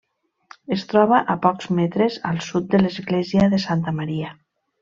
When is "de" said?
2.75-2.83, 3.55-3.63